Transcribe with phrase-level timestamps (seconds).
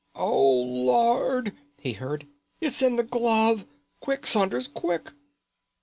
[0.15, 2.25] "Oh, Lord," he heard,
[2.59, 3.67] "it's in the glove!
[3.99, 5.11] Quick, Saunders, quick!"